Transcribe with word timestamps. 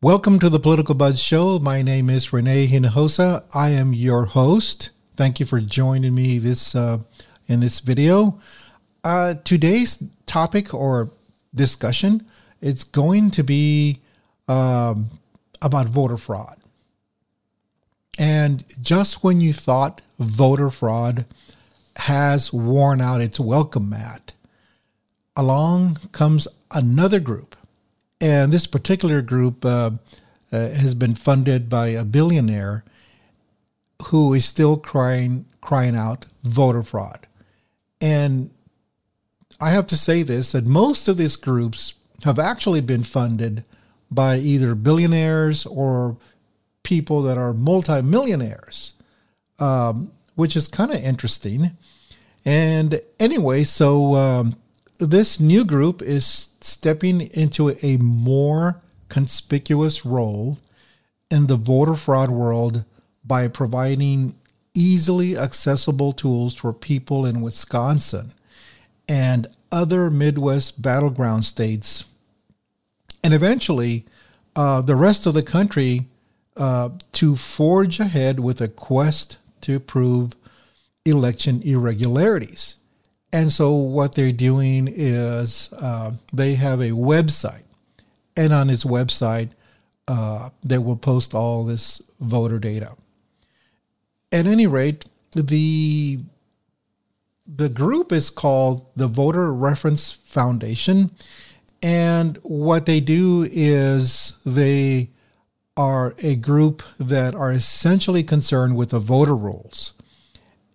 Welcome 0.00 0.38
to 0.38 0.48
the 0.48 0.60
Political 0.60 0.94
Buzz 0.94 1.20
Show. 1.20 1.58
My 1.58 1.82
name 1.82 2.08
is 2.08 2.32
Rene 2.32 2.68
Hinojosa. 2.68 3.42
I 3.52 3.70
am 3.70 3.92
your 3.92 4.26
host. 4.26 4.90
Thank 5.16 5.40
you 5.40 5.46
for 5.46 5.60
joining 5.60 6.14
me 6.14 6.38
this 6.38 6.76
uh, 6.76 7.00
in 7.48 7.58
this 7.58 7.80
video. 7.80 8.38
Uh, 9.02 9.34
today's 9.42 10.00
topic 10.24 10.72
or 10.72 11.10
discussion 11.52 12.24
it's 12.60 12.84
going 12.84 13.32
to 13.32 13.42
be 13.42 13.98
um, 14.46 15.10
about 15.60 15.86
voter 15.86 16.16
fraud. 16.16 16.58
And 18.20 18.64
just 18.80 19.24
when 19.24 19.40
you 19.40 19.52
thought 19.52 20.00
voter 20.20 20.70
fraud 20.70 21.24
has 21.96 22.52
worn 22.52 23.00
out 23.00 23.20
its 23.20 23.40
welcome 23.40 23.90
mat, 23.90 24.32
along 25.34 25.98
comes 26.12 26.46
another 26.70 27.18
group. 27.18 27.56
And 28.20 28.52
this 28.52 28.66
particular 28.66 29.22
group 29.22 29.64
uh, 29.64 29.90
uh, 30.52 30.68
has 30.70 30.94
been 30.94 31.14
funded 31.14 31.68
by 31.68 31.88
a 31.88 32.04
billionaire 32.04 32.84
who 34.06 34.34
is 34.34 34.44
still 34.44 34.76
crying 34.76 35.44
crying 35.60 35.96
out 35.96 36.26
voter 36.44 36.82
fraud. 36.82 37.26
And 38.00 38.50
I 39.60 39.70
have 39.70 39.86
to 39.88 39.96
say 39.96 40.22
this 40.22 40.52
that 40.52 40.66
most 40.66 41.08
of 41.08 41.16
these 41.16 41.36
groups 41.36 41.94
have 42.24 42.38
actually 42.38 42.80
been 42.80 43.02
funded 43.02 43.64
by 44.10 44.36
either 44.38 44.74
billionaires 44.74 45.66
or 45.66 46.16
people 46.82 47.22
that 47.22 47.36
are 47.36 47.52
multimillionaires, 47.52 48.94
um, 49.58 50.10
which 50.34 50.56
is 50.56 50.68
kind 50.68 50.90
of 50.90 51.02
interesting. 51.02 51.72
And 52.44 53.00
anyway, 53.20 53.64
so 53.64 54.14
um, 54.14 54.56
this 54.98 55.38
new 55.38 55.64
group 55.64 56.02
is 56.02 56.50
stepping 56.60 57.20
into 57.20 57.76
a 57.82 57.96
more 57.98 58.82
conspicuous 59.08 60.04
role 60.04 60.58
in 61.30 61.46
the 61.46 61.56
voter 61.56 61.94
fraud 61.94 62.30
world 62.30 62.84
by 63.24 63.48
providing 63.48 64.34
easily 64.74 65.36
accessible 65.36 66.12
tools 66.12 66.54
for 66.54 66.72
people 66.72 67.24
in 67.24 67.40
Wisconsin 67.40 68.32
and 69.08 69.46
other 69.70 70.10
Midwest 70.10 70.80
battleground 70.80 71.44
states, 71.44 72.04
and 73.22 73.32
eventually 73.34 74.04
uh, 74.56 74.80
the 74.82 74.96
rest 74.96 75.26
of 75.26 75.34
the 75.34 75.42
country 75.42 76.06
uh, 76.56 76.90
to 77.12 77.36
forge 77.36 78.00
ahead 78.00 78.40
with 78.40 78.60
a 78.60 78.68
quest 78.68 79.38
to 79.60 79.78
prove 79.78 80.34
election 81.04 81.62
irregularities. 81.62 82.76
And 83.32 83.52
so, 83.52 83.72
what 83.72 84.14
they're 84.14 84.32
doing 84.32 84.88
is 84.90 85.72
uh, 85.74 86.12
they 86.32 86.54
have 86.54 86.80
a 86.80 86.90
website, 86.90 87.64
and 88.36 88.52
on 88.52 88.68
this 88.68 88.84
website, 88.84 89.50
uh, 90.06 90.48
they 90.64 90.78
will 90.78 90.96
post 90.96 91.34
all 91.34 91.64
this 91.64 92.02
voter 92.20 92.58
data. 92.58 92.96
At 94.32 94.46
any 94.46 94.66
rate, 94.66 95.04
the 95.34 96.20
the 97.46 97.68
group 97.68 98.12
is 98.12 98.30
called 98.30 98.86
the 98.96 99.06
Voter 99.06 99.52
Reference 99.52 100.12
Foundation, 100.12 101.10
and 101.82 102.38
what 102.42 102.86
they 102.86 103.00
do 103.00 103.46
is 103.50 104.32
they 104.44 105.10
are 105.76 106.14
a 106.18 106.34
group 106.34 106.82
that 106.98 107.34
are 107.34 107.52
essentially 107.52 108.24
concerned 108.24 108.76
with 108.76 108.90
the 108.90 108.98
voter 108.98 109.36
rolls. 109.36 109.94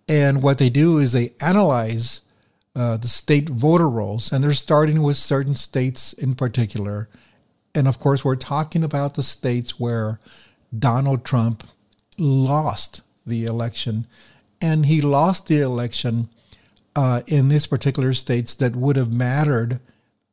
And 0.08 0.42
what 0.42 0.58
they 0.58 0.70
do 0.70 0.98
is 0.98 1.12
they 1.12 1.34
analyze 1.40 2.22
uh, 2.76 2.96
the 2.96 3.08
state 3.08 3.48
voter 3.48 3.88
rolls, 3.88 4.32
and 4.32 4.42
they're 4.42 4.52
starting 4.52 5.02
with 5.02 5.16
certain 5.16 5.56
states 5.56 6.12
in 6.12 6.34
particular. 6.34 7.08
And 7.74 7.88
of 7.88 7.98
course, 7.98 8.24
we're 8.24 8.36
talking 8.36 8.82
about 8.82 9.14
the 9.14 9.22
states 9.22 9.78
where 9.78 10.20
Donald 10.76 11.24
Trump 11.24 11.64
lost 12.18 13.02
the 13.26 13.44
election. 13.44 14.06
And 14.60 14.86
he 14.86 15.00
lost 15.00 15.46
the 15.46 15.60
election 15.60 16.28
uh, 16.96 17.22
in 17.26 17.48
these 17.48 17.66
particular 17.66 18.12
states 18.12 18.54
that 18.56 18.76
would 18.76 18.96
have 18.96 19.12
mattered 19.12 19.80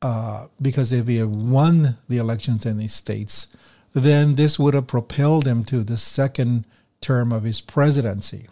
uh, 0.02 0.48
because 0.62 0.92
if 0.92 1.08
he 1.08 1.18
had 1.18 1.36
won 1.36 1.98
the 2.10 2.18
elections 2.18 2.66
in 2.66 2.78
these 2.78 2.94
states, 2.94 3.56
then 3.94 4.36
this 4.36 4.58
would 4.58 4.74
have 4.74 4.88
propelled 4.88 5.46
him 5.46 5.64
to 5.66 5.84
the 5.84 5.98
second 5.98 6.66
term 7.02 7.32
of 7.32 7.44
his 7.44 7.62
presidency. 7.62 8.48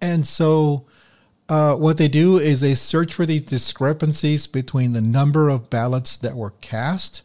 And 0.00 0.26
so, 0.26 0.84
uh, 1.48 1.74
what 1.76 1.98
they 1.98 2.08
do 2.08 2.38
is 2.38 2.60
they 2.60 2.74
search 2.74 3.14
for 3.14 3.24
these 3.24 3.42
discrepancies 3.42 4.46
between 4.46 4.92
the 4.92 5.00
number 5.00 5.48
of 5.48 5.70
ballots 5.70 6.16
that 6.16 6.36
were 6.36 6.52
cast 6.60 7.22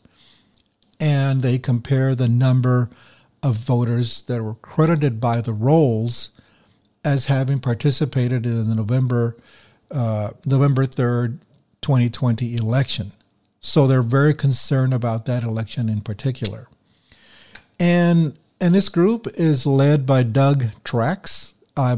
and 1.00 1.42
they 1.42 1.58
compare 1.58 2.14
the 2.14 2.28
number 2.28 2.90
of 3.42 3.56
voters 3.56 4.22
that 4.24 4.44
were 4.44 4.56
credited 4.56 5.20
by 5.20 5.42
the 5.42 5.54
rolls 5.54 6.30
as 7.04 7.26
having 7.26 7.60
participated 7.60 8.46
in 8.46 8.70
the 8.70 8.76
November 8.76 9.36
uh, 9.90 10.30
November 10.46 10.86
3rd, 10.86 11.40
2020 11.82 12.56
election. 12.56 13.12
So 13.60 13.88
they're 13.88 14.02
very 14.02 14.34
concerned 14.34 14.94
about 14.94 15.26
that 15.26 15.44
election 15.44 15.90
in 15.90 16.02
particular. 16.02 16.70
And 17.80 18.38
and 18.62 18.76
this 18.76 18.90
group 18.90 19.28
is 19.36 19.66
led 19.66 20.06
by 20.06 20.24
Doug 20.24 20.66
Trax. 20.84 21.54
I 21.76 21.98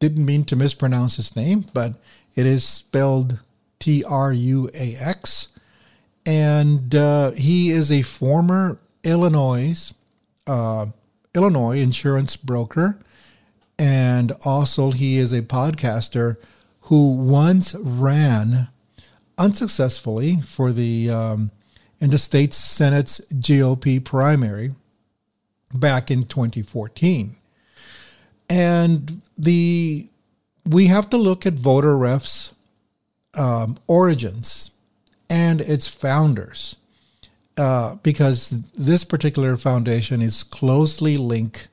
didn't 0.00 0.24
mean 0.24 0.44
to 0.46 0.56
mispronounce 0.56 1.16
his 1.16 1.36
name, 1.36 1.66
but 1.72 1.94
it 2.34 2.46
is 2.46 2.66
spelled 2.66 3.38
T 3.78 4.02
R 4.02 4.32
U 4.32 4.70
A 4.74 4.96
X. 4.96 5.48
And 6.26 6.94
uh, 6.94 7.30
he 7.32 7.70
is 7.70 7.92
a 7.92 8.02
former 8.02 8.78
Illinois 9.04 9.92
uh, 10.46 10.86
Illinois 11.34 11.78
insurance 11.78 12.36
broker, 12.36 12.98
and 13.78 14.32
also 14.44 14.90
he 14.90 15.18
is 15.18 15.32
a 15.32 15.42
podcaster 15.42 16.36
who 16.82 17.12
once 17.12 17.74
ran 17.74 18.68
unsuccessfully 19.38 20.40
for 20.40 20.72
the 20.72 21.08
um, 21.08 21.50
in 22.00 22.10
the 22.10 22.18
state 22.18 22.52
Senate's 22.52 23.20
GOP 23.32 24.04
primary 24.04 24.74
back 25.72 26.10
in 26.10 26.24
2014. 26.24 27.36
And 28.50 29.22
the 29.38 30.08
we 30.66 30.88
have 30.88 31.08
to 31.10 31.16
look 31.16 31.46
at 31.46 31.54
voter 31.54 31.94
refs 31.94 32.52
um, 33.34 33.78
origins 33.86 34.72
and 35.30 35.60
its 35.60 35.88
founders 35.88 36.76
uh, 37.56 37.94
because 37.96 38.50
this 38.76 39.04
particular 39.04 39.56
foundation 39.56 40.20
is 40.20 40.42
closely 40.42 41.16
linked 41.16 41.68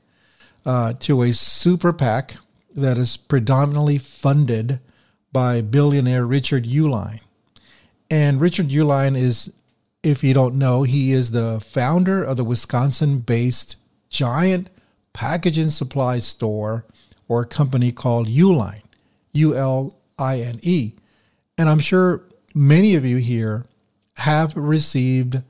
uh, 0.65 0.93
to 0.93 1.23
a 1.23 1.33
super 1.33 1.91
PAC 1.91 2.35
that 2.75 2.97
is 2.97 3.17
predominantly 3.17 3.97
funded 3.97 4.79
by 5.31 5.61
billionaire 5.61 6.25
Richard 6.25 6.65
Uihlein. 6.65 7.21
And 8.09 8.39
Richard 8.39 8.67
Uihlein 8.67 9.17
is, 9.17 9.51
if 10.03 10.23
you 10.23 10.33
don't 10.33 10.55
know, 10.55 10.83
he 10.83 11.11
is 11.11 11.31
the 11.31 11.59
founder 11.59 12.23
of 12.23 12.37
the 12.37 12.43
Wisconsin 12.43 13.19
based 13.19 13.75
giant 14.09 14.69
packaging 15.17 15.67
supply 15.67 16.19
store 16.19 16.85
or 17.27 17.41
a 17.41 17.45
company 17.47 17.91
called 17.91 18.27
Uline, 18.27 18.83
U 19.33 19.55
L 19.55 19.91
I 20.19 20.41
N 20.41 20.59
E. 20.61 20.93
And 21.57 21.67
I'm 21.67 21.79
sure 21.79 22.21
many 22.53 22.93
of 22.93 23.03
you 23.03 23.17
here 23.17 23.65
have 24.17 24.55
received 24.55 25.41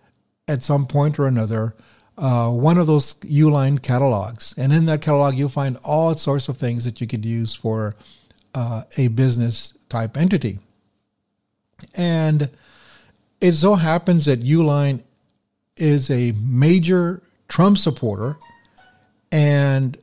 at 0.47 0.63
some 0.63 0.87
point 0.87 1.19
or 1.19 1.27
another 1.27 1.75
uh, 2.17 2.49
one 2.49 2.77
of 2.77 2.87
those 2.87 3.15
Uline 3.15 3.83
catalogs. 3.83 4.55
And 4.57 4.71
in 4.71 4.85
that 4.85 5.01
catalog, 5.01 5.35
you'll 5.35 5.49
find 5.49 5.75
all 5.83 6.15
sorts 6.15 6.47
of 6.47 6.57
things 6.57 6.85
that 6.85 7.01
you 7.01 7.07
could 7.07 7.25
use 7.25 7.53
for 7.53 7.93
uh, 8.55 8.83
a 8.95 9.09
business 9.09 9.73
type 9.89 10.15
entity. 10.15 10.59
And 11.93 12.49
it 13.41 13.51
so 13.51 13.75
happens 13.75 14.25
that 14.25 14.41
Uihlein 14.41 15.03
is 15.75 16.09
a 16.09 16.31
major 16.41 17.21
Trump 17.49 17.77
supporter. 17.77 18.37
And 19.31 19.97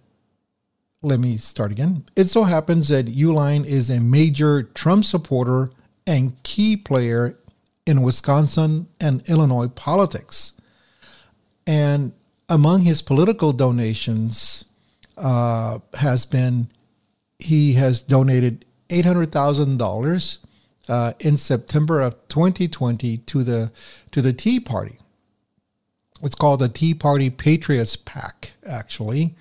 let 1.03 1.21
me 1.21 1.37
start 1.37 1.71
again. 1.71 2.05
It 2.17 2.29
so 2.29 2.45
happens 2.45 2.89
that 2.89 3.07
Uihlein 3.07 3.65
is 3.65 3.91
a 3.91 4.01
major 4.01 4.63
Trump 4.63 5.05
supporter 5.05 5.71
and 6.07 6.41
key 6.43 6.77
player 6.77 7.39
in 7.87 8.03
Wisconsin 8.03 8.89
and 9.01 9.23
Illinois 9.29 9.69
politics. 9.69 10.53
And 11.67 12.13
among 12.49 12.83
his 12.83 13.03
political 13.03 13.53
donations 13.53 14.65
uh, 15.17 15.79
has 15.95 16.27
been 16.27 16.69
he 17.39 17.75
has 17.75 18.01
donated 18.01 18.65
eight 18.91 19.05
hundred 19.05 19.33
thousand 19.33 19.75
uh, 19.75 19.85
dollars 19.85 20.39
in 21.21 21.37
September 21.37 22.01
of 22.01 22.15
2020 22.29 23.19
to 23.19 23.43
the 23.43 23.73
to 24.11 24.23
the 24.23 24.33
Tea 24.33 24.61
Party. 24.61 24.99
It's 26.25 26.35
called 26.35 26.61
the 26.61 26.69
Tea 26.69 26.95
Party 26.95 27.31
Patriots 27.31 27.97
PAC, 27.97 28.53
actually, 28.67 29.35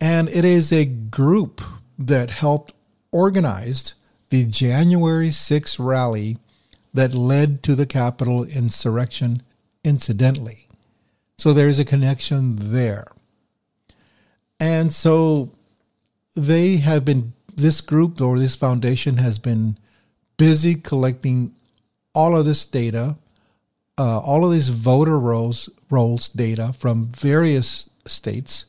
and 0.00 0.28
it 0.28 0.44
is 0.44 0.72
a 0.72 0.84
group 0.84 1.60
that 1.98 2.30
helped 2.30 2.72
organize 3.10 3.94
the 4.30 4.44
January 4.44 5.28
6th 5.28 5.76
rally 5.78 6.38
that 6.92 7.14
led 7.14 7.62
to 7.64 7.74
the 7.74 7.86
Capitol 7.86 8.44
insurrection 8.44 9.42
incidentally. 9.82 10.68
So 11.36 11.52
there's 11.52 11.78
a 11.78 11.84
connection 11.84 12.72
there. 12.72 13.08
And 14.60 14.92
so 14.92 15.50
they 16.34 16.76
have 16.76 17.04
been, 17.04 17.32
this 17.54 17.80
group 17.80 18.20
or 18.20 18.38
this 18.38 18.56
foundation 18.56 19.16
has 19.18 19.38
been 19.38 19.76
busy 20.36 20.74
collecting 20.74 21.54
all 22.14 22.36
of 22.36 22.46
this 22.46 22.64
data, 22.64 23.16
uh, 23.98 24.18
all 24.18 24.44
of 24.44 24.52
these 24.52 24.68
voter 24.68 25.18
rolls, 25.18 25.68
rolls 25.90 26.28
data 26.28 26.72
from 26.72 27.06
various 27.08 27.88
states, 28.06 28.64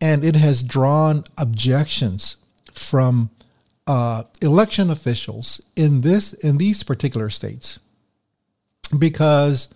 and 0.00 0.24
it 0.24 0.36
has 0.36 0.62
drawn 0.62 1.24
objections 1.38 2.36
from 2.72 3.30
uh, 3.86 4.22
election 4.40 4.90
officials 4.90 5.60
in 5.76 6.02
this 6.02 6.32
in 6.32 6.58
these 6.58 6.82
particular 6.82 7.28
states 7.28 7.78
because 8.96 9.68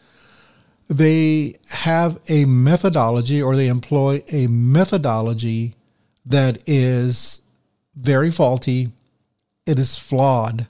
they 0.88 1.56
have 1.70 2.18
a 2.28 2.44
methodology 2.44 3.42
or 3.42 3.56
they 3.56 3.68
employ 3.68 4.22
a 4.30 4.46
methodology 4.46 5.74
that 6.24 6.62
is 6.66 7.40
very 7.96 8.30
faulty, 8.30 8.92
it 9.64 9.78
is 9.78 9.98
flawed, 9.98 10.66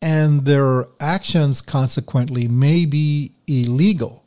and 0.00 0.44
their 0.44 0.86
actions 1.00 1.60
consequently 1.60 2.46
may 2.46 2.84
be 2.84 3.32
illegal 3.46 4.23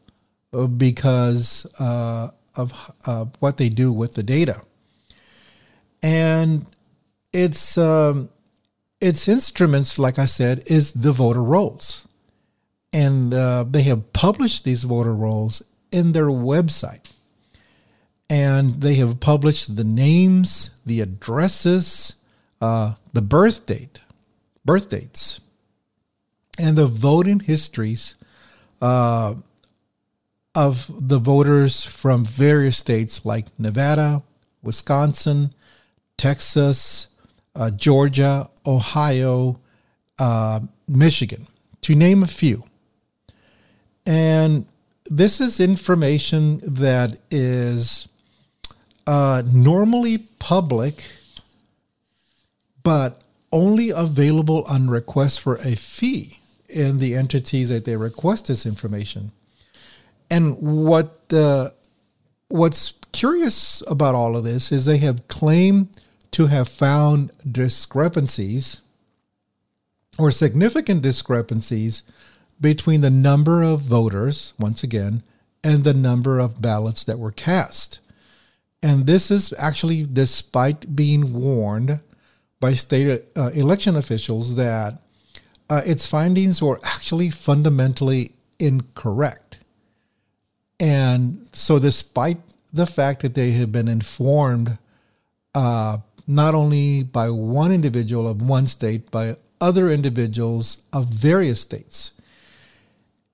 because 0.52 1.66
uh, 1.80 2.30
of 2.56 2.74
uh, 3.06 3.26
what 3.40 3.58
they 3.58 3.70
do 3.70 3.92
with 3.92 4.14
the 4.14 4.24
data. 4.24 4.62
And 6.02 6.66
its 7.34 7.78
um, 7.78 8.30
its 9.02 9.28
instruments, 9.28 10.00
like 10.00 10.18
I 10.18 10.26
said, 10.26 10.64
is 10.68 10.94
the 10.94 11.12
voter 11.12 11.44
rolls 11.44 12.08
and 12.94 13.34
uh, 13.34 13.66
they 13.70 13.84
have 13.84 14.14
published 14.14 14.64
these 14.64 14.84
voter 14.84 15.14
rolls 15.14 15.62
in 15.92 16.14
their 16.14 16.28
website. 16.28 17.12
And 18.30 18.82
they 18.82 18.96
have 18.96 19.20
published 19.20 19.76
the 19.76 19.84
names, 19.84 20.72
the 20.86 21.02
addresses, 21.02 22.16
uh, 22.60 22.96
the 23.14 23.22
birth 23.22 23.66
date, 23.66 24.00
birth 24.66 24.90
dates, 24.90 25.40
and 26.60 26.78
the 26.78 26.88
voting 26.88 27.40
histories 27.40 28.16
uh, 28.82 29.36
of 30.58 30.92
the 31.08 31.20
voters 31.20 31.86
from 31.86 32.26
various 32.26 32.78
states 32.78 33.24
like 33.24 33.46
Nevada, 33.60 34.24
Wisconsin, 34.64 35.54
Texas, 36.18 37.10
uh, 37.56 37.70
Georgia, 37.70 38.50
Ohio, 38.66 39.60
uh, 40.18 40.60
Michigan, 40.88 41.46
to 41.82 41.94
name 41.94 42.24
a 42.24 42.28
few. 42.28 42.64
And 44.08 44.66
this 45.06 45.40
is 45.40 45.60
information 45.60 46.60
that 46.64 47.20
is 47.30 48.08
uh, 49.06 49.44
normally 49.54 50.18
public, 50.40 51.04
but 52.82 53.22
only 53.52 53.92
available 53.92 54.64
on 54.64 54.90
request 54.90 55.40
for 55.40 55.58
a 55.58 55.76
fee 55.76 56.40
in 56.68 56.98
the 56.98 57.14
entities 57.14 57.70
that 57.70 57.86
they 57.86 57.96
request 57.96 58.48
this 58.48 58.66
information. 58.66 59.32
And 60.30 60.58
what 60.60 61.32
uh, 61.32 61.72
what's 62.50 62.94
curious 63.12 63.82
about 63.88 64.16
all 64.16 64.36
of 64.36 64.44
this 64.44 64.72
is 64.72 64.86
they 64.86 64.98
have 64.98 65.28
claimed 65.28 65.90
to 66.32 66.48
have 66.48 66.68
found 66.68 67.32
discrepancies 67.50 68.82
or 70.18 70.32
significant 70.32 71.02
discrepancies 71.02 72.04
between 72.60 73.02
the 73.02 73.10
number 73.10 73.62
of 73.62 73.82
voters, 73.82 74.54
once 74.60 74.84
again, 74.84 75.24
and 75.64 75.84
the 75.84 75.94
number 75.94 76.40
of 76.40 76.62
ballots 76.62 77.04
that 77.04 77.20
were 77.20 77.32
cast. 77.32 78.00
And 78.82 79.06
this 79.06 79.32
is 79.32 79.54
actually 79.58 80.04
despite 80.04 80.96
being 80.96 81.34
warned 81.34 82.00
by 82.60 82.74
state 82.74 83.26
uh, 83.36 83.52
election 83.54 83.96
officials 83.96 84.56
that 84.56 85.02
uh, 85.70 85.82
its 85.86 86.08
findings 86.08 86.62
were 86.62 86.80
actually 86.84 87.30
fundamentally 87.30 88.32
incorrect. 88.60 89.60
And 90.80 91.48
so, 91.54 91.80
despite 91.80 92.38
the 92.72 92.86
fact 92.86 93.22
that 93.22 93.34
they 93.34 93.52
had 93.52 93.72
been 93.72 93.88
informed 93.88 94.78
uh, 95.56 95.98
not 96.28 96.54
only 96.54 97.04
by 97.04 97.30
one 97.30 97.72
individual 97.72 98.28
of 98.28 98.42
one 98.42 98.68
state, 98.68 99.10
by 99.10 99.36
other 99.60 99.90
individuals 99.90 100.84
of 100.94 101.08
various 101.08 101.60
states, 101.62 102.14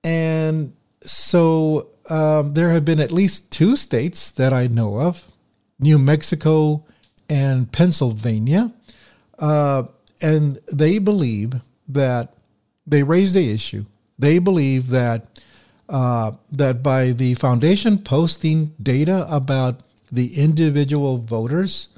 and 0.02 0.72
so 1.02 1.88
um, 2.08 2.54
there 2.54 2.70
have 2.70 2.84
been 2.84 3.00
at 3.00 3.12
least 3.12 3.50
two 3.50 3.76
states 3.76 4.30
that 4.32 4.52
I 4.52 4.66
know 4.66 5.00
of 5.00 5.30
New 5.78 5.98
Mexico 5.98 6.84
and 7.28 7.70
Pennsylvania. 7.72 8.72
Uh, 9.38 9.84
and 10.20 10.60
they 10.72 10.98
believe 10.98 11.54
that 11.88 12.34
they 12.86 13.02
raised 13.02 13.34
the 13.34 13.50
issue. 13.50 13.84
They 14.18 14.38
believe 14.38 14.88
that 14.88 15.40
uh, 15.88 16.32
that 16.50 16.82
by 16.82 17.12
the 17.12 17.34
foundation 17.34 17.98
posting 17.98 18.74
data 18.82 19.26
about 19.28 19.82
the 20.10 20.38
individual 20.38 21.18
voters 21.18 21.88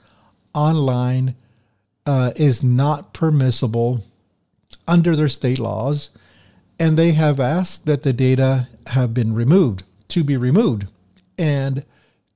online 0.55 1.35
uh, 2.07 2.33
is 2.37 2.63
not 2.63 3.13
permissible 3.13 4.03
under 4.89 5.15
their 5.15 5.29
state 5.29 5.59
laws. 5.59 6.11
And 6.79 6.97
they 6.97 7.13
have 7.13 7.41
asked 7.41 7.87
that 7.87 8.03
the 8.03 8.13
data 8.13 8.69
have 8.89 9.15
been 9.15 9.35
removed 9.35 9.83
to 10.09 10.23
be 10.23 10.37
removed 10.37 10.87
and 11.39 11.85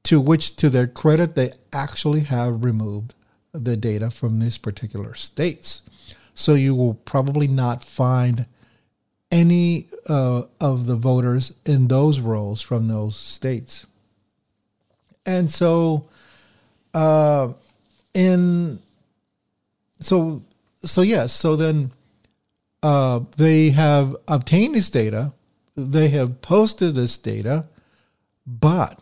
to 0.04 0.20
which 0.20 0.56
to 0.56 0.70
their 0.70 0.86
credit 0.86 1.34
they 1.34 1.52
actually 1.72 2.20
have 2.20 2.64
removed 2.64 3.14
the 3.52 3.76
data 3.76 4.10
from 4.10 4.40
these 4.40 4.58
particular 4.58 5.14
states. 5.14 5.82
So 6.34 6.54
you 6.54 6.74
will 6.74 6.94
probably 6.94 7.48
not 7.48 7.84
find 7.84 8.46
any 9.30 9.86
uh, 10.08 10.42
of 10.60 10.86
the 10.86 10.96
voters 10.96 11.54
in 11.64 11.88
those 11.88 12.20
rolls 12.20 12.62
from 12.62 12.88
those 12.88 13.16
states. 13.16 13.86
And 15.24 15.50
so 15.50 16.08
uh, 16.94 17.52
in 18.14 18.80
so 20.00 20.42
so 20.82 21.02
yes 21.02 21.32
so 21.32 21.56
then 21.56 21.90
uh, 22.82 23.20
they 23.36 23.70
have 23.70 24.16
obtained 24.26 24.74
this 24.74 24.88
data, 24.88 25.32
they 25.76 26.08
have 26.08 26.40
posted 26.40 26.94
this 26.94 27.18
data, 27.18 27.66
but 28.46 28.98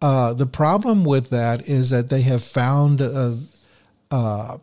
uh, 0.00 0.32
the 0.32 0.46
problem 0.46 1.04
with 1.04 1.30
that 1.30 1.68
is 1.68 1.90
that 1.90 2.08
they 2.08 2.22
have 2.22 2.42
found, 2.42 3.02
uh, 3.02 3.34
uh 4.10 4.58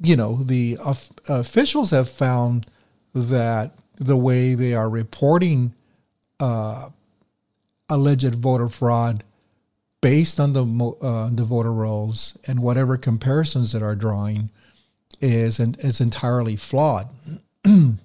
you 0.00 0.16
know, 0.16 0.42
the 0.42 0.76
officials 1.28 1.92
have 1.92 2.08
found 2.08 2.66
that 3.14 3.72
the 4.06 4.16
way 4.16 4.54
they 4.54 4.74
are 4.74 4.88
reporting 4.88 5.74
uh, 6.40 6.88
alleged 7.88 8.34
voter 8.34 8.68
fraud 8.68 9.22
based 10.00 10.40
on 10.40 10.52
the 10.52 10.64
uh, 11.00 11.30
the 11.32 11.44
voter 11.44 11.72
rolls 11.72 12.36
and 12.46 12.60
whatever 12.60 12.96
comparisons 12.96 13.72
that 13.72 13.82
are 13.82 13.94
drawing 13.94 14.50
is 15.20 15.60
and 15.60 15.78
is 15.80 16.00
entirely 16.00 16.56
flawed. 16.56 17.08
and 17.64 17.98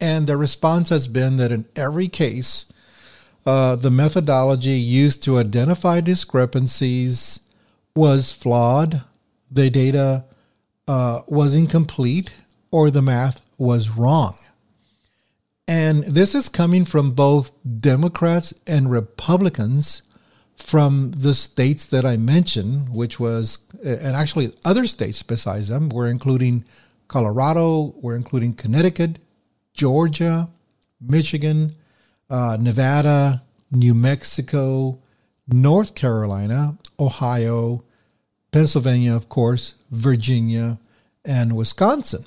the 0.00 0.36
response 0.36 0.88
has 0.88 1.06
been 1.06 1.36
that 1.36 1.52
in 1.52 1.66
every 1.76 2.08
case, 2.08 2.72
uh, 3.44 3.76
the 3.76 3.90
methodology 3.90 4.70
used 4.70 5.22
to 5.24 5.38
identify 5.38 6.00
discrepancies 6.00 7.40
was 7.94 8.32
flawed, 8.32 9.02
the 9.50 9.68
data 9.68 10.24
uh, 10.88 11.22
was 11.28 11.54
incomplete, 11.54 12.32
or 12.70 12.90
the 12.90 13.02
math 13.02 13.46
was 13.58 13.90
wrong. 13.90 14.34
And 15.68 16.04
this 16.04 16.34
is 16.34 16.48
coming 16.48 16.84
from 16.84 17.12
both 17.12 17.52
Democrats 17.78 18.52
and 18.66 18.90
Republicans 18.90 20.02
from 20.56 21.12
the 21.12 21.34
states 21.34 21.86
that 21.86 22.04
I 22.04 22.16
mentioned, 22.16 22.88
which 22.88 23.18
was, 23.18 23.66
and 23.84 24.16
actually 24.16 24.52
other 24.64 24.86
states 24.86 25.22
besides 25.22 25.68
them, 25.68 25.88
were 25.88 26.08
including 26.08 26.64
Colorado, 27.08 27.94
we're 28.00 28.16
including 28.16 28.54
Connecticut, 28.54 29.18
Georgia, 29.74 30.48
Michigan, 31.00 31.74
uh, 32.30 32.56
Nevada, 32.60 33.42
New 33.70 33.94
Mexico, 33.94 34.98
North 35.48 35.94
Carolina, 35.94 36.76
Ohio, 36.98 37.84
Pennsylvania, 38.50 39.14
of 39.14 39.28
course, 39.28 39.74
Virginia, 39.90 40.78
and 41.24 41.56
Wisconsin. 41.56 42.24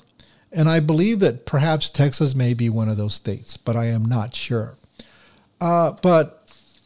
And 0.52 0.68
I 0.68 0.80
believe 0.80 1.20
that 1.20 1.44
perhaps 1.46 1.90
Texas 1.90 2.34
may 2.34 2.54
be 2.54 2.68
one 2.68 2.88
of 2.88 2.96
those 2.96 3.14
states, 3.14 3.56
but 3.56 3.76
I 3.76 3.86
am 3.86 4.04
not 4.04 4.34
sure. 4.34 4.74
Uh, 5.60 5.92
but 6.02 6.42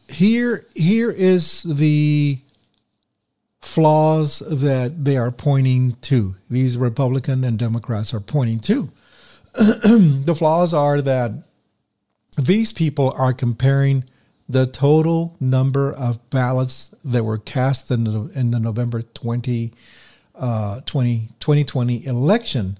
here, 0.09 0.65
here 0.75 1.11
is 1.11 1.63
the 1.63 2.39
flaws 3.61 4.39
that 4.39 5.05
they 5.05 5.17
are 5.17 5.31
pointing 5.31 5.95
to. 6.01 6.35
These 6.49 6.77
Republican 6.77 7.43
and 7.43 7.57
Democrats 7.57 8.13
are 8.13 8.19
pointing 8.19 8.59
to. 8.61 8.89
the 9.53 10.35
flaws 10.37 10.73
are 10.73 11.01
that 11.01 11.31
these 12.37 12.73
people 12.73 13.13
are 13.17 13.33
comparing 13.33 14.05
the 14.49 14.65
total 14.65 15.35
number 15.39 15.91
of 15.91 16.29
ballots 16.29 16.93
that 17.05 17.23
were 17.23 17.37
cast 17.37 17.91
in 17.91 18.03
the, 18.03 18.31
in 18.35 18.51
the 18.51 18.59
November 18.59 19.01
20, 19.01 19.71
uh, 20.35 20.81
20, 20.81 21.29
2020 21.39 22.05
election. 22.05 22.77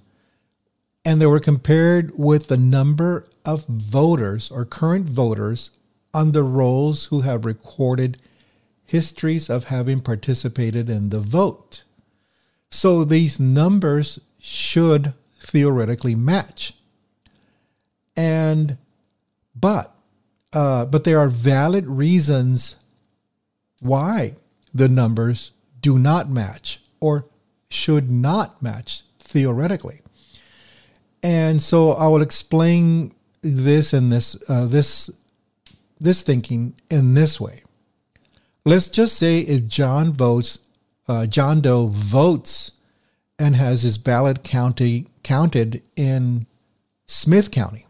And 1.03 1.19
they 1.19 1.25
were 1.25 1.39
compared 1.39 2.17
with 2.17 2.47
the 2.47 2.57
number 2.57 3.27
of 3.43 3.65
voters 3.65 4.51
or 4.51 4.65
current 4.65 5.07
voters 5.07 5.71
on 6.13 6.31
the 6.31 6.43
rolls 6.43 7.05
who 7.05 7.21
have 7.21 7.45
recorded 7.45 8.19
histories 8.85 9.49
of 9.49 9.65
having 9.65 10.01
participated 10.01 10.89
in 10.89 11.09
the 11.09 11.19
vote. 11.19 11.83
So 12.69 13.03
these 13.03 13.39
numbers 13.39 14.19
should 14.39 15.13
theoretically 15.39 16.15
match. 16.15 16.73
And 18.15 18.77
but 19.55 19.95
uh, 20.53 20.85
but 20.85 21.03
there 21.03 21.19
are 21.19 21.29
valid 21.29 21.87
reasons 21.87 22.75
why 23.79 24.35
the 24.73 24.89
numbers 24.89 25.51
do 25.81 25.97
not 25.97 26.29
match 26.29 26.81
or 26.99 27.25
should 27.69 28.11
not 28.11 28.61
match 28.61 29.03
theoretically. 29.19 30.00
And 31.23 31.61
so 31.61 31.91
I 31.91 32.07
will 32.07 32.21
explain 32.21 33.13
this 33.41 33.93
and 33.93 34.11
this 34.11 34.35
uh, 34.47 34.65
this 34.65 35.09
this 35.99 36.23
thinking 36.23 36.73
in 36.89 37.13
this 37.13 37.39
way. 37.39 37.63
Let's 38.65 38.89
just 38.89 39.17
say 39.17 39.39
if 39.39 39.67
John 39.67 40.13
votes, 40.13 40.59
uh, 41.07 41.25
John 41.27 41.61
Doe 41.61 41.87
votes 41.87 42.71
and 43.37 43.55
has 43.55 43.83
his 43.83 43.97
ballot 43.97 44.43
county 44.43 45.07
counted 45.23 45.81
in 45.95 46.45
Smith 47.07 47.51
County, 47.51 47.85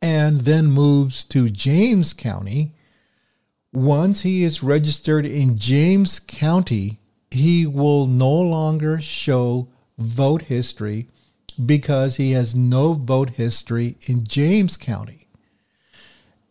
and 0.00 0.38
then 0.38 0.66
moves 0.66 1.24
to 1.26 1.50
James 1.50 2.12
County. 2.12 2.72
Once 3.72 4.22
he 4.22 4.44
is 4.44 4.62
registered 4.62 5.26
in 5.26 5.58
James 5.58 6.20
County, 6.20 7.00
he 7.30 7.66
will 7.66 8.06
no 8.06 8.30
longer 8.30 9.00
show 9.00 9.68
vote 9.98 10.42
history 10.42 11.08
because 11.54 12.16
he 12.16 12.32
has 12.32 12.54
no 12.54 12.94
vote 12.94 13.30
history 13.30 13.96
in 14.06 14.26
James 14.26 14.76
County. 14.76 15.26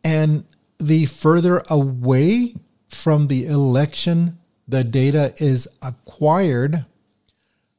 And 0.04 0.46
the 0.80 1.06
further 1.06 1.64
away 1.70 2.56
from 2.88 3.28
the 3.28 3.46
election 3.46 4.38
the 4.68 4.84
data 4.84 5.34
is 5.38 5.68
acquired, 5.82 6.86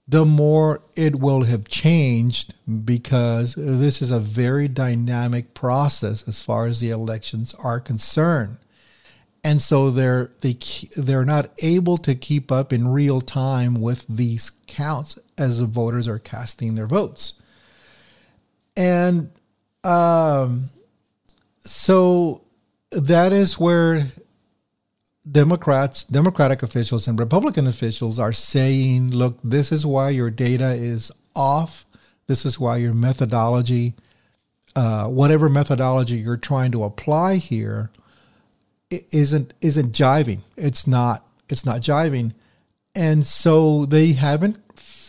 the 0.06 0.24
more 0.24 0.82
it 0.96 1.16
will 1.16 1.44
have 1.44 1.66
changed 1.66 2.54
because 2.84 3.54
this 3.54 4.02
is 4.02 4.10
a 4.10 4.20
very 4.20 4.68
dynamic 4.68 5.54
process 5.54 6.28
as 6.28 6.42
far 6.42 6.66
as 6.66 6.80
the 6.80 6.90
elections 6.90 7.54
are 7.54 7.80
concerned. 7.80 8.58
And 9.42 9.60
so 9.60 9.90
they're 9.90 10.30
they 10.40 10.56
they're 10.96 11.24
not 11.24 11.50
able 11.62 11.98
to 11.98 12.14
keep 12.14 12.50
up 12.50 12.72
in 12.72 12.88
real 12.88 13.20
time 13.20 13.80
with 13.80 14.06
these 14.08 14.52
counts 14.66 15.18
as 15.38 15.58
the 15.58 15.66
voters 15.66 16.08
are 16.08 16.18
casting 16.18 16.74
their 16.74 16.86
votes. 16.86 17.40
And 18.76 19.30
um, 19.82 20.64
so 21.64 22.42
that 22.90 23.32
is 23.32 23.58
where 23.58 24.06
Democrats, 25.30 26.04
Democratic 26.04 26.62
officials, 26.62 27.08
and 27.08 27.18
Republican 27.18 27.66
officials 27.66 28.18
are 28.18 28.32
saying, 28.32 29.10
look, 29.10 29.38
this 29.42 29.72
is 29.72 29.86
why 29.86 30.10
your 30.10 30.30
data 30.30 30.72
is 30.72 31.10
off. 31.34 31.86
This 32.26 32.44
is 32.44 32.58
why 32.58 32.76
your 32.76 32.92
methodology, 32.92 33.94
uh, 34.76 35.06
whatever 35.08 35.48
methodology 35.48 36.18
you're 36.18 36.36
trying 36.36 36.72
to 36.72 36.84
apply 36.84 37.36
here, 37.36 37.90
isn't 38.90 39.54
isn't 39.60 39.92
jiving. 39.92 40.40
It's 40.56 40.86
not 40.86 41.26
it's 41.48 41.66
not 41.66 41.80
jiving, 41.80 42.32
and 42.94 43.26
so 43.26 43.86
they 43.86 44.12
haven't 44.12 44.63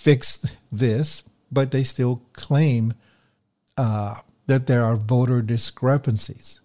fixed 0.05 0.55
this, 0.71 1.23
but 1.51 1.71
they 1.71 1.81
still 1.81 2.21
claim 2.31 2.93
uh, 3.75 4.13
that 4.45 4.67
there 4.67 4.83
are 4.83 4.95
voter 4.95 5.41
discrepancies, 5.41 6.61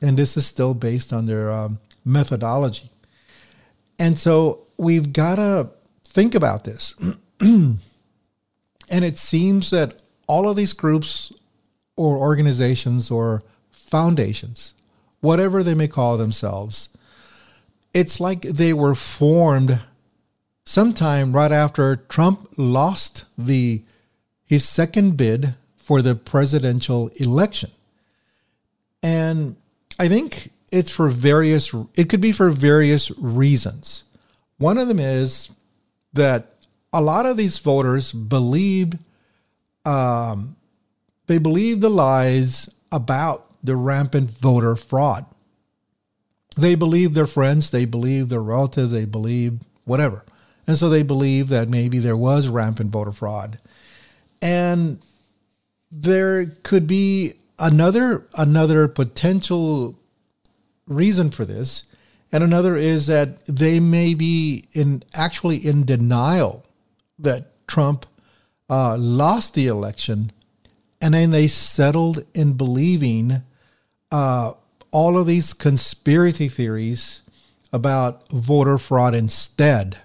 and 0.00 0.16
this 0.16 0.36
is 0.36 0.46
still 0.46 0.72
based 0.72 1.12
on 1.12 1.26
their 1.26 1.50
um, 1.50 1.80
methodology. 2.04 2.88
And 3.98 4.16
so 4.16 4.68
we've 4.76 5.12
got 5.12 5.34
to 5.34 5.70
think 6.04 6.36
about 6.36 6.62
this. 6.62 6.94
and 7.40 7.80
it 8.88 9.18
seems 9.18 9.70
that 9.70 10.00
all 10.28 10.48
of 10.48 10.54
these 10.54 10.72
groups 10.72 11.32
or 11.96 12.18
organizations 12.18 13.10
or 13.10 13.42
foundations, 13.68 14.74
whatever 15.18 15.64
they 15.64 15.74
may 15.74 15.88
call 15.88 16.16
themselves, 16.16 16.88
it's 17.92 18.20
like 18.20 18.42
they 18.42 18.72
were 18.72 18.94
formed 18.94 19.80
sometime 20.66 21.32
right 21.32 21.52
after 21.52 21.96
Trump 21.96 22.52
lost 22.58 23.24
the 23.38 23.82
his 24.44 24.68
second 24.68 25.16
bid 25.16 25.54
for 25.76 26.02
the 26.02 26.14
presidential 26.14 27.08
election. 27.16 27.70
And 29.02 29.56
I 29.98 30.08
think 30.08 30.50
it's 30.70 30.90
for 30.90 31.08
various 31.08 31.72
it 31.94 32.10
could 32.10 32.20
be 32.20 32.32
for 32.32 32.50
various 32.50 33.10
reasons. 33.12 34.04
One 34.58 34.76
of 34.76 34.88
them 34.88 35.00
is 35.00 35.50
that 36.12 36.54
a 36.92 37.00
lot 37.00 37.26
of 37.26 37.36
these 37.36 37.58
voters 37.58 38.12
believe 38.12 38.94
um, 39.84 40.56
they 41.26 41.38
believe 41.38 41.80
the 41.80 41.90
lies 41.90 42.68
about 42.90 43.46
the 43.62 43.76
rampant 43.76 44.30
voter 44.30 44.74
fraud. 44.76 45.26
They 46.56 46.74
believe 46.74 47.14
their 47.14 47.26
friends, 47.26 47.70
they 47.70 47.84
believe 47.84 48.28
their 48.28 48.40
relatives, 48.40 48.92
they 48.92 49.04
believe 49.04 49.60
whatever. 49.84 50.24
And 50.66 50.76
so 50.76 50.88
they 50.88 51.02
believe 51.02 51.48
that 51.48 51.68
maybe 51.68 51.98
there 51.98 52.16
was 52.16 52.48
rampant 52.48 52.90
voter 52.90 53.12
fraud. 53.12 53.58
And 54.42 55.00
there 55.90 56.46
could 56.62 56.86
be 56.86 57.34
another 57.58 58.26
another 58.34 58.88
potential 58.88 59.98
reason 60.86 61.30
for 61.30 61.44
this, 61.44 61.84
and 62.32 62.42
another 62.42 62.76
is 62.76 63.06
that 63.06 63.44
they 63.46 63.80
may 63.80 64.14
be 64.14 64.64
in 64.72 65.02
actually 65.14 65.56
in 65.56 65.84
denial 65.84 66.64
that 67.18 67.66
Trump 67.66 68.06
uh, 68.68 68.96
lost 68.96 69.54
the 69.54 69.66
election, 69.66 70.30
and 71.00 71.14
then 71.14 71.30
they 71.30 71.46
settled 71.46 72.24
in 72.34 72.54
believing 72.54 73.42
uh, 74.10 74.52
all 74.90 75.18
of 75.18 75.26
these 75.26 75.52
conspiracy 75.52 76.48
theories 76.48 77.22
about 77.72 78.30
voter 78.30 78.78
fraud 78.78 79.14
instead. 79.14 79.98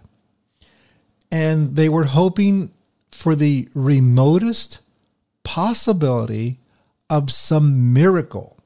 And 1.32 1.76
they 1.76 1.90
were 1.90 2.06
hoping 2.06 2.72
for 3.12 3.36
the 3.36 3.70
remotest 3.74 4.80
possibility 5.44 6.60
of 7.10 7.32
some 7.32 7.94
miracle 7.94 8.58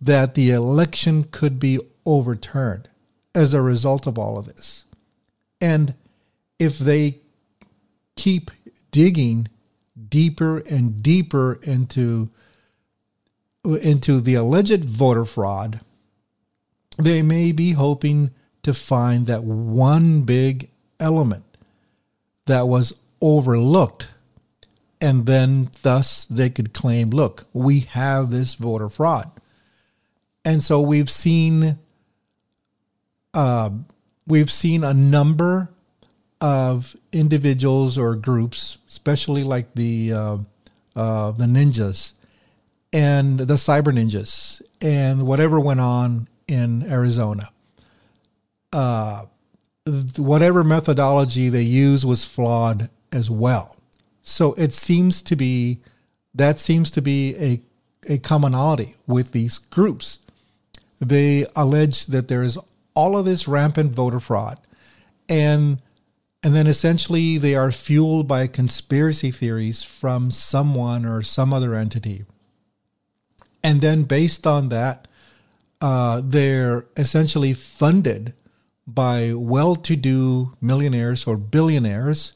that 0.00 0.34
the 0.34 0.50
election 0.50 1.24
could 1.24 1.58
be 1.58 1.78
overturned 2.04 2.88
as 3.34 3.54
a 3.54 3.62
result 3.62 4.06
of 4.06 4.18
all 4.18 4.38
of 4.38 4.46
this. 4.46 4.84
And 5.60 5.94
if 6.58 6.78
they 6.78 7.20
keep 8.16 8.50
digging 8.90 9.48
deeper 10.08 10.58
and 10.58 11.02
deeper 11.02 11.54
into 11.62 12.30
into 13.64 14.20
the 14.20 14.34
alleged 14.34 14.84
voter 14.84 15.24
fraud, 15.24 15.80
they 16.98 17.22
may 17.22 17.52
be 17.52 17.72
hoping 17.72 18.32
to 18.62 18.74
find 18.74 19.26
that 19.26 19.44
one 19.44 20.22
big 20.22 20.68
element 20.98 21.44
that 22.46 22.68
was 22.68 22.94
overlooked 23.20 24.10
and 25.00 25.26
then 25.26 25.70
thus 25.82 26.24
they 26.24 26.50
could 26.50 26.72
claim 26.72 27.10
look 27.10 27.46
we 27.52 27.80
have 27.80 28.30
this 28.30 28.54
voter 28.54 28.88
fraud 28.88 29.30
and 30.44 30.62
so 30.62 30.80
we've 30.80 31.10
seen 31.10 31.78
uh, 33.34 33.70
we've 34.26 34.50
seen 34.50 34.84
a 34.84 34.94
number 34.94 35.70
of 36.40 36.96
individuals 37.12 37.96
or 37.96 38.16
groups, 38.16 38.78
especially 38.88 39.42
like 39.42 39.74
the 39.74 40.12
uh, 40.12 40.38
uh, 40.96 41.32
the 41.32 41.44
ninjas 41.44 42.12
and 42.92 43.38
the 43.38 43.54
cyber 43.54 43.92
ninjas 43.92 44.60
and 44.80 45.26
whatever 45.26 45.58
went 45.60 45.80
on 45.80 46.28
in 46.48 46.82
Arizona. 46.90 47.50
Uh, 48.72 49.26
whatever 50.16 50.62
methodology 50.62 51.48
they 51.48 51.62
use 51.62 52.06
was 52.06 52.24
flawed 52.24 52.88
as 53.10 53.30
well. 53.30 53.76
So 54.22 54.54
it 54.54 54.72
seems 54.72 55.22
to 55.22 55.36
be 55.36 55.80
that 56.34 56.58
seems 56.58 56.90
to 56.92 57.02
be 57.02 57.36
a 57.36 57.60
a 58.08 58.18
commonality 58.18 58.96
with 59.06 59.32
these 59.32 59.58
groups 59.58 60.18
they 61.02 61.46
allege 61.56 62.06
that 62.06 62.28
there 62.28 62.42
is 62.42 62.58
all 62.94 63.16
of 63.16 63.24
this 63.24 63.48
rampant 63.48 63.92
voter 63.92 64.20
fraud 64.20 64.58
and 65.28 65.80
and 66.44 66.54
then 66.54 66.66
essentially 66.66 67.38
they 67.38 67.54
are 67.54 67.70
fueled 67.70 68.26
by 68.26 68.46
conspiracy 68.46 69.30
theories 69.30 69.82
from 69.82 70.30
someone 70.30 71.04
or 71.04 71.22
some 71.22 71.52
other 71.52 71.74
entity 71.74 72.24
and 73.62 73.80
then 73.80 74.02
based 74.04 74.46
on 74.46 74.68
that 74.68 75.08
uh, 75.80 76.20
they're 76.24 76.86
essentially 76.96 77.52
funded 77.52 78.34
by 78.86 79.32
well 79.32 79.76
to 79.76 79.96
do 79.96 80.52
millionaires 80.60 81.26
or 81.26 81.36
billionaires. 81.36 82.34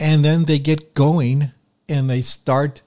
And 0.00 0.24
then 0.24 0.44
they 0.44 0.58
get 0.58 0.94
going 0.94 1.52
and 1.88 2.10
they 2.10 2.20
start 2.20 2.82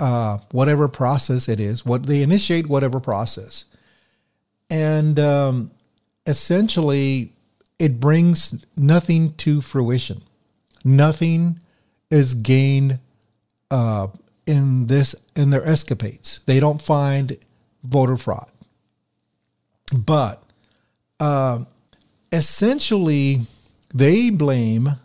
uh, 0.00 0.38
whatever 0.52 0.88
process 0.88 1.48
it 1.48 1.60
is, 1.60 1.84
what 1.84 2.06
they 2.06 2.22
initiate 2.22 2.66
whatever 2.66 3.00
process. 3.00 3.64
And 4.70 5.18
um, 5.18 5.70
essentially, 6.26 7.32
it 7.78 8.00
brings 8.00 8.64
nothing 8.76 9.34
to 9.34 9.60
fruition. 9.60 10.22
Nothing 10.84 11.60
is 12.10 12.34
gained 12.34 12.98
uh, 13.70 14.08
in 14.46 14.86
this 14.86 15.14
in 15.36 15.50
their 15.50 15.64
escapades. 15.64 16.40
They 16.46 16.60
don't 16.60 16.80
find 16.80 17.36
voter 17.82 18.16
fraud, 18.16 18.50
but 19.92 20.42
uh, 21.20 21.64
essentially 22.32 23.42
they 23.92 24.30
blame 24.30 24.96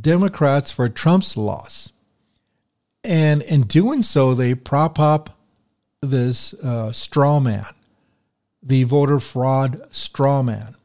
Democrats 0.00 0.72
for 0.72 0.88
Trump's 0.88 1.36
loss, 1.36 1.92
and 3.04 3.42
in 3.42 3.62
doing 3.62 4.02
so, 4.02 4.34
they 4.34 4.54
prop 4.54 4.98
up 4.98 5.38
this 6.00 6.54
uh, 6.54 6.92
straw 6.92 7.40
man, 7.40 7.64
the 8.62 8.84
voter 8.84 9.20
fraud 9.20 9.80
straw 9.90 10.42
man. 10.42 10.76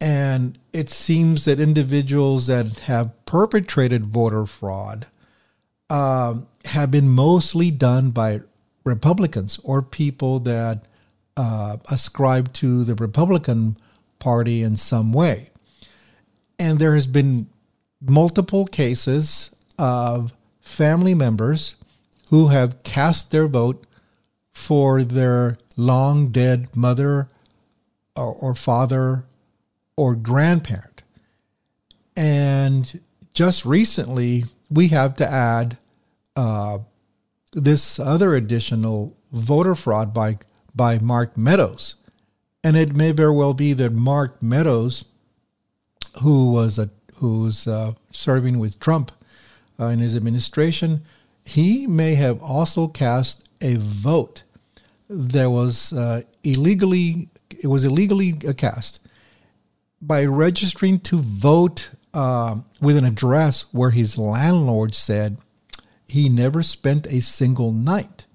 And 0.00 0.58
it 0.72 0.90
seems 0.90 1.44
that 1.44 1.60
individuals 1.60 2.48
that 2.48 2.80
have 2.80 3.12
perpetrated 3.26 4.06
voter 4.06 4.44
fraud 4.44 5.06
uh, 5.88 6.40
have 6.66 6.90
been 6.90 7.08
mostly 7.08 7.70
done 7.70 8.10
by 8.10 8.40
Republicans 8.84 9.58
or 9.64 9.82
people 9.82 10.40
that 10.40 10.84
uh, 11.36 11.78
ascribe 11.90 12.52
to 12.54 12.84
the 12.84 12.94
Republican 12.94 13.76
Party 14.24 14.62
in 14.62 14.74
some 14.78 15.12
way. 15.12 15.50
And 16.58 16.78
there 16.78 16.94
has 16.94 17.06
been 17.06 17.46
multiple 18.00 18.64
cases 18.64 19.54
of 19.78 20.32
family 20.62 21.14
members 21.14 21.76
who 22.30 22.48
have 22.48 22.82
cast 22.84 23.30
their 23.30 23.46
vote 23.46 23.86
for 24.50 25.02
their 25.02 25.58
long 25.76 26.28
dead 26.28 26.74
mother 26.74 27.28
or, 28.16 28.54
father 28.54 29.26
or 29.94 30.14
grandparent. 30.14 31.02
And 32.16 33.00
just 33.34 33.66
recently, 33.66 34.46
we 34.70 34.88
have 34.88 35.14
to 35.16 35.30
add 35.30 35.76
uh, 36.34 36.78
this 37.52 37.98
other 37.98 38.34
additional 38.34 39.14
voter 39.32 39.74
fraud 39.74 40.14
by 40.14 40.38
by 40.74 40.98
Mark 40.98 41.36
Meadows, 41.36 41.96
and 42.64 42.76
it 42.78 42.96
may 42.96 43.12
very 43.12 43.32
well 43.32 43.52
be 43.52 43.74
that 43.74 43.92
Mark 43.92 44.42
Meadows, 44.42 45.04
who 46.22 46.50
was 46.50 46.78
a 46.78 46.88
who's 47.16 47.68
uh, 47.68 47.92
serving 48.10 48.58
with 48.58 48.80
Trump 48.80 49.12
uh, 49.78 49.86
in 49.86 50.00
his 50.00 50.16
administration, 50.16 51.02
he 51.44 51.86
may 51.86 52.14
have 52.14 52.42
also 52.42 52.88
cast 52.88 53.48
a 53.60 53.76
vote 53.76 54.42
that 55.08 55.50
was 55.50 55.92
uh, 55.92 56.22
illegally 56.42 57.28
it 57.50 57.66
was 57.68 57.84
illegally 57.84 58.32
cast 58.32 59.00
by 60.00 60.24
registering 60.24 60.98
to 61.00 61.18
vote 61.18 61.90
uh, 62.14 62.56
with 62.80 62.96
an 62.96 63.04
address 63.04 63.66
where 63.72 63.90
his 63.90 64.16
landlord 64.16 64.94
said 64.94 65.36
he 66.06 66.28
never 66.28 66.62
spent 66.62 67.06
a 67.06 67.20
single 67.20 67.72
night. 67.72 68.26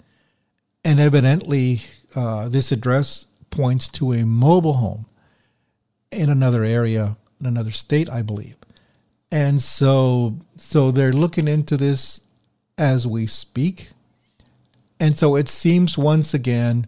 And 0.83 0.99
evidently, 0.99 1.81
uh, 2.15 2.49
this 2.49 2.71
address 2.71 3.25
points 3.49 3.87
to 3.89 4.13
a 4.13 4.25
mobile 4.25 4.73
home 4.73 5.05
in 6.11 6.29
another 6.29 6.63
area, 6.63 7.17
in 7.39 7.45
another 7.45 7.71
state, 7.71 8.09
I 8.09 8.21
believe. 8.21 8.55
And 9.31 9.61
so, 9.61 10.37
so 10.57 10.91
they're 10.91 11.11
looking 11.13 11.47
into 11.47 11.77
this 11.77 12.21
as 12.77 13.05
we 13.05 13.27
speak. 13.27 13.89
And 14.99 15.17
so 15.17 15.35
it 15.35 15.47
seems 15.47 15.97
once 15.97 16.33
again 16.33 16.87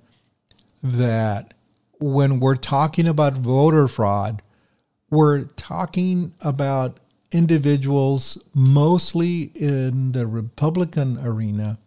that 0.82 1.54
when 2.00 2.40
we're 2.40 2.56
talking 2.56 3.08
about 3.08 3.34
voter 3.34 3.88
fraud, 3.88 4.42
we're 5.10 5.44
talking 5.44 6.34
about 6.42 7.00
individuals, 7.32 8.38
mostly 8.54 9.52
in 9.56 10.12
the 10.14 10.26
Republican 10.26 11.20
arena, 11.24 11.78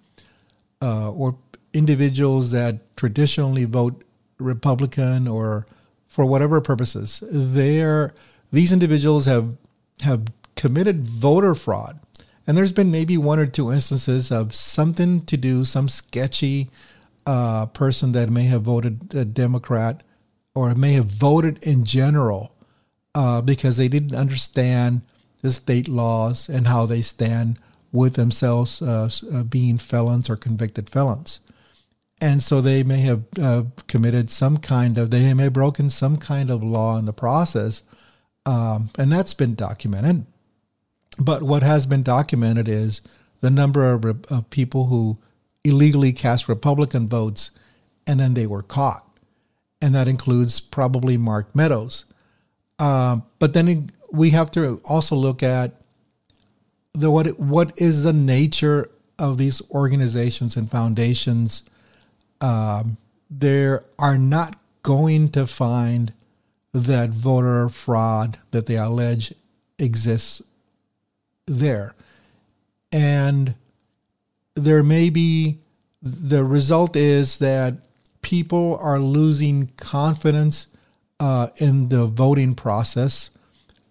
uh, 0.80 1.10
or 1.10 1.36
individuals 1.72 2.52
that 2.52 2.96
traditionally 2.96 3.64
vote 3.64 4.04
Republican 4.38 5.28
or 5.28 5.66
for 6.06 6.24
whatever 6.24 6.60
purposes, 6.60 7.22
they're 7.30 8.14
these 8.52 8.72
individuals 8.72 9.26
have 9.26 9.56
have 10.00 10.26
committed 10.56 11.06
voter 11.06 11.54
fraud. 11.54 12.00
And 12.46 12.56
there's 12.56 12.72
been 12.72 12.90
maybe 12.90 13.16
one 13.16 13.38
or 13.38 13.46
two 13.46 13.72
instances 13.72 14.30
of 14.30 14.54
something 14.54 15.22
to 15.26 15.36
do, 15.36 15.64
some 15.64 15.88
sketchy 15.88 16.70
uh, 17.26 17.66
person 17.66 18.12
that 18.12 18.28
may 18.28 18.44
have 18.44 18.62
voted 18.62 19.14
a 19.14 19.24
Democrat 19.24 20.02
or 20.54 20.74
may 20.74 20.92
have 20.92 21.06
voted 21.06 21.62
in 21.62 21.84
general 21.84 22.54
uh, 23.14 23.40
because 23.40 23.76
they 23.76 23.88
didn't 23.88 24.14
understand 24.14 25.00
the 25.40 25.50
state 25.50 25.88
laws 25.88 26.48
and 26.48 26.66
how 26.66 26.86
they 26.86 27.00
stand 27.00 27.58
with 27.92 28.14
themselves 28.14 28.82
uh, 28.82 29.08
uh, 29.32 29.42
being 29.42 29.78
felons 29.78 30.28
or 30.28 30.36
convicted 30.36 30.90
felons. 30.90 31.40
And 32.20 32.42
so 32.42 32.60
they 32.60 32.82
may 32.82 33.00
have 33.00 33.24
uh, 33.40 33.64
committed 33.86 34.30
some 34.30 34.58
kind 34.58 34.96
of, 34.96 35.10
they 35.10 35.34
may 35.34 35.44
have 35.44 35.52
broken 35.52 35.90
some 35.90 36.16
kind 36.16 36.50
of 36.50 36.62
law 36.62 36.96
in 36.98 37.04
the 37.04 37.12
process. 37.12 37.82
Um, 38.46 38.90
and 38.98 39.10
that's 39.10 39.34
been 39.34 39.54
documented. 39.54 40.26
But 41.18 41.42
what 41.42 41.62
has 41.62 41.86
been 41.86 42.02
documented 42.02 42.68
is 42.68 43.00
the 43.40 43.50
number 43.50 43.92
of, 43.92 44.04
of 44.30 44.50
people 44.50 44.86
who 44.86 45.18
illegally 45.64 46.12
cast 46.12 46.48
Republican 46.48 47.08
votes 47.08 47.50
and 48.06 48.20
then 48.20 48.34
they 48.34 48.46
were 48.46 48.62
caught. 48.62 49.06
And 49.80 49.94
that 49.94 50.08
includes 50.08 50.60
probably 50.60 51.16
Mark 51.16 51.54
Meadows. 51.54 52.04
Uh, 52.78 53.18
but 53.38 53.52
then 53.52 53.90
we 54.10 54.30
have 54.30 54.50
to 54.52 54.80
also 54.84 55.14
look 55.14 55.42
at 55.42 55.80
the 56.92 57.10
what 57.10 57.38
what 57.38 57.80
is 57.80 58.04
the 58.04 58.12
nature 58.12 58.90
of 59.18 59.36
these 59.38 59.60
organizations 59.70 60.56
and 60.56 60.70
foundations. 60.70 61.62
Um, 62.44 62.98
they 63.30 63.78
are 63.98 64.18
not 64.18 64.58
going 64.82 65.30
to 65.30 65.46
find 65.46 66.12
that 66.74 67.10
voter 67.10 67.68
fraud 67.68 68.38
that 68.50 68.66
they 68.66 68.76
allege 68.76 69.32
exists 69.78 70.42
there, 71.46 71.94
and 72.92 73.54
there 74.54 74.82
may 74.82 75.08
be 75.08 75.58
the 76.02 76.44
result 76.44 76.96
is 76.96 77.38
that 77.38 77.78
people 78.20 78.76
are 78.78 78.98
losing 78.98 79.68
confidence 79.78 80.66
uh, 81.20 81.48
in 81.56 81.88
the 81.88 82.04
voting 82.04 82.54
process 82.54 83.30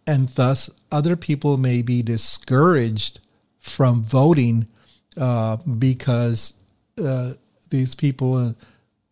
and 0.06 0.30
thus 0.30 0.70
other 0.92 1.16
people 1.16 1.58
may 1.58 1.82
be 1.82 2.04
discouraged 2.04 3.20
from 3.60 4.04
voting 4.04 4.68
uh, 5.18 5.58
because 5.58 6.54
uh, 7.04 7.34
these 7.74 7.96
people 7.96 8.36
uh, 8.36 8.54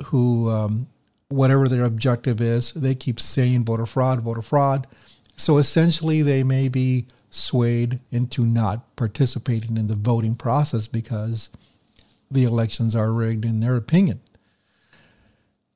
who, 0.06 0.50
um, 0.50 0.88
whatever 1.28 1.67
their 1.67 1.84
objective 1.84 2.39
is, 2.39 2.71
they 2.74 2.95
keep 2.95 3.19
saying 3.19 3.65
voter 3.65 3.86
fraud, 3.86 4.21
voter 4.21 4.41
fraud. 4.41 4.88
So 5.36 5.58
essentially, 5.58 6.21
they 6.21 6.43
may 6.43 6.69
be 6.69 7.08
swayed 7.32 8.00
into 8.12 8.45
not 8.45 8.95
participating 8.95 9.78
in 9.78 9.88
the 9.88 9.95
voting 9.95 10.36
process 10.36 10.86
because 10.86 11.50
the 12.30 12.43
elections 12.43 12.95
are 12.95 13.12
rigged 13.12 13.43
in 13.43 13.60
their 13.60 13.76
opinion. 13.76 14.21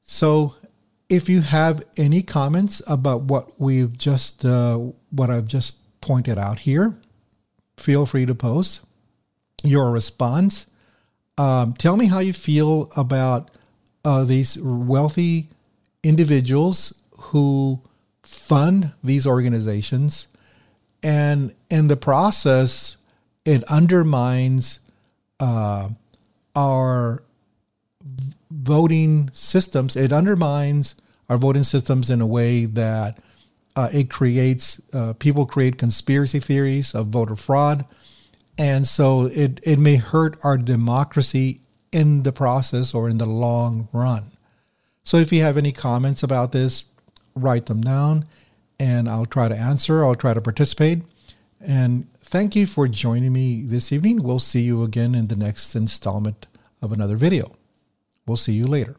So 0.03 0.55
if 1.09 1.27
you 1.27 1.41
have 1.41 1.81
any 1.97 2.21
comments 2.21 2.81
about 2.85 3.23
what 3.23 3.59
we've 3.59 3.97
just 3.97 4.45
uh, 4.45 4.77
what 5.09 5.29
I've 5.29 5.47
just 5.47 5.77
pointed 6.01 6.37
out 6.37 6.59
here, 6.59 6.95
feel 7.77 8.05
free 8.05 8.27
to 8.27 8.35
post 8.35 8.81
your 9.63 9.89
response. 9.89 10.67
Um, 11.37 11.73
tell 11.73 11.97
me 11.97 12.07
how 12.07 12.19
you 12.19 12.33
feel 12.33 12.91
about 12.95 13.51
uh, 14.03 14.23
these 14.23 14.57
wealthy 14.61 15.49
individuals 16.03 16.93
who 17.17 17.81
fund 18.23 18.91
these 19.03 19.27
organizations, 19.27 20.27
and 21.03 21.53
in 21.69 21.87
the 21.87 21.97
process, 21.97 22.97
it 23.43 23.63
undermines 23.65 24.79
uh, 25.39 25.89
our 26.55 27.23
voting 28.49 29.29
systems. 29.33 29.95
It 29.95 30.13
undermines 30.13 30.95
our 31.29 31.37
voting 31.37 31.63
systems 31.63 32.09
in 32.09 32.21
a 32.21 32.25
way 32.25 32.65
that 32.65 33.19
uh, 33.75 33.89
it 33.91 34.09
creates 34.09 34.81
uh, 34.93 35.13
people 35.13 35.45
create 35.45 35.77
conspiracy 35.77 36.39
theories 36.39 36.95
of 36.95 37.07
voter 37.07 37.35
fraud, 37.35 37.85
and 38.57 38.87
so 38.87 39.25
it 39.25 39.59
it 39.63 39.79
may 39.79 39.95
hurt 39.97 40.37
our 40.43 40.57
democracy 40.57 41.61
in 41.91 42.23
the 42.23 42.31
process 42.31 42.93
or 42.93 43.09
in 43.09 43.17
the 43.17 43.25
long 43.25 43.87
run. 43.93 44.23
So 45.03 45.17
if 45.17 45.31
you 45.31 45.41
have 45.43 45.57
any 45.57 45.71
comments 45.71 46.23
about 46.23 46.51
this, 46.51 46.85
write 47.35 47.67
them 47.67 47.81
down 47.81 48.25
and 48.79 49.07
I'll 49.07 49.25
try 49.25 49.47
to 49.47 49.55
answer. 49.55 50.03
I'll 50.03 50.15
try 50.15 50.33
to 50.33 50.41
participate. 50.41 51.03
And 51.61 52.07
thank 52.19 52.55
you 52.55 52.65
for 52.65 52.87
joining 52.87 53.33
me 53.33 53.61
this 53.63 53.91
evening. 53.91 54.23
We'll 54.23 54.39
see 54.39 54.61
you 54.61 54.83
again 54.83 55.15
in 55.15 55.27
the 55.27 55.35
next 55.35 55.75
installment 55.75 56.47
of 56.81 56.91
another 56.91 57.15
video. 57.15 57.55
We'll 58.25 58.37
see 58.37 58.53
you 58.53 58.65
later. 58.65 58.97